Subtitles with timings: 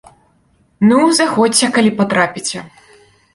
[0.91, 2.59] Ну, заходзьце, калі патрапіце.